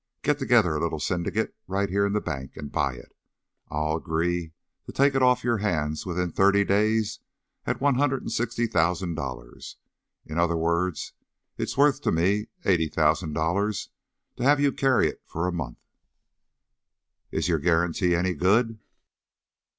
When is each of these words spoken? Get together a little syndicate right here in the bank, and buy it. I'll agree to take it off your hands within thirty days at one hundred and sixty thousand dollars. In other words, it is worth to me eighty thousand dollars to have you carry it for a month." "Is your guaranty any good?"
Get 0.23 0.39
together 0.39 0.75
a 0.75 0.79
little 0.79 0.99
syndicate 0.99 1.55
right 1.67 1.87
here 1.87 2.07
in 2.07 2.13
the 2.13 2.19
bank, 2.21 2.57
and 2.57 2.71
buy 2.71 2.95
it. 2.95 3.15
I'll 3.69 3.97
agree 3.97 4.51
to 4.87 4.91
take 4.91 5.13
it 5.13 5.21
off 5.21 5.43
your 5.43 5.59
hands 5.59 6.07
within 6.07 6.31
thirty 6.31 6.63
days 6.63 7.19
at 7.67 7.79
one 7.79 7.93
hundred 7.93 8.23
and 8.23 8.31
sixty 8.31 8.65
thousand 8.65 9.13
dollars. 9.13 9.77
In 10.25 10.39
other 10.39 10.57
words, 10.57 11.13
it 11.55 11.65
is 11.65 11.77
worth 11.77 12.01
to 12.01 12.11
me 12.11 12.47
eighty 12.65 12.87
thousand 12.87 13.33
dollars 13.33 13.89
to 14.37 14.43
have 14.43 14.59
you 14.59 14.71
carry 14.71 15.07
it 15.07 15.21
for 15.23 15.45
a 15.45 15.51
month." 15.53 15.77
"Is 17.29 17.47
your 17.47 17.59
guaranty 17.59 18.15
any 18.15 18.33
good?" 18.33 18.79